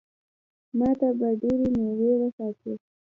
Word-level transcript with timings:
ما 0.77 0.89
ته 0.99 1.07
به 1.19 1.27
ډېرې 1.41 1.67
مېوې 1.77 2.11
وساتي. 2.19 2.73